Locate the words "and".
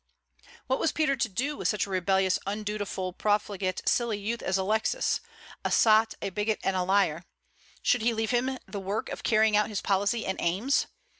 6.63-6.75, 10.25-10.39